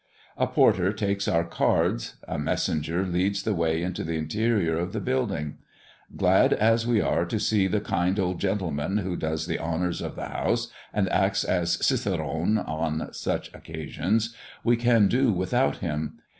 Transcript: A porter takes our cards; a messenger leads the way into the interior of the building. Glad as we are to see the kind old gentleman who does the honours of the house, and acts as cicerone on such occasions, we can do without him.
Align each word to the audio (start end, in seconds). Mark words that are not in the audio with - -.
A 0.35 0.47
porter 0.47 0.91
takes 0.93 1.27
our 1.27 1.43
cards; 1.43 2.15
a 2.27 2.39
messenger 2.39 3.05
leads 3.05 3.43
the 3.43 3.53
way 3.53 3.83
into 3.83 4.03
the 4.03 4.15
interior 4.15 4.75
of 4.79 4.93
the 4.93 4.99
building. 4.99 5.59
Glad 6.17 6.53
as 6.53 6.87
we 6.87 6.99
are 6.99 7.23
to 7.27 7.39
see 7.39 7.67
the 7.67 7.81
kind 7.81 8.19
old 8.19 8.39
gentleman 8.39 8.97
who 8.97 9.15
does 9.15 9.45
the 9.45 9.59
honours 9.59 10.01
of 10.01 10.15
the 10.15 10.25
house, 10.25 10.69
and 10.91 11.07
acts 11.11 11.43
as 11.43 11.85
cicerone 11.85 12.57
on 12.57 13.13
such 13.13 13.53
occasions, 13.53 14.35
we 14.63 14.75
can 14.75 15.07
do 15.07 15.31
without 15.31 15.75
him. 15.77 16.17